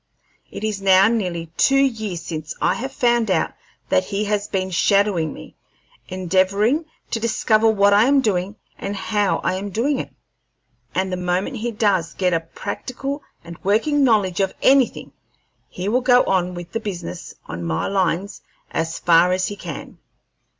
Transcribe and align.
It 0.49 0.63
is 0.63 0.81
now 0.81 1.07
nearly 1.07 1.51
two 1.57 1.75
years 1.77 2.23
since 2.23 2.55
I 2.59 2.73
have 2.73 2.91
found 2.91 3.29
out 3.29 3.51
that 3.89 4.05
he 4.05 4.23
has 4.25 4.47
been 4.47 4.71
shadowing 4.71 5.31
me, 5.31 5.55
endeavoring 6.07 6.85
to 7.11 7.19
discover 7.19 7.69
what 7.69 7.93
I 7.93 8.05
am 8.05 8.19
doing 8.19 8.55
and 8.79 8.95
how 8.95 9.37
I 9.43 9.53
am 9.57 9.69
doing 9.69 9.99
it; 9.99 10.09
and 10.95 11.11
the 11.13 11.17
moment 11.17 11.57
he 11.57 11.69
does 11.69 12.15
get 12.15 12.33
a 12.33 12.39
practical 12.39 13.21
and 13.43 13.63
working 13.63 14.03
knowledge 14.03 14.39
of 14.39 14.55
anything, 14.63 15.11
he 15.69 15.87
will 15.87 16.01
go 16.01 16.23
on 16.23 16.55
with 16.55 16.71
the 16.71 16.79
business 16.79 17.35
on 17.45 17.63
my 17.63 17.85
lines 17.85 18.41
as 18.71 18.97
far 18.97 19.31
as 19.33 19.49
he 19.49 19.55
can. 19.55 19.99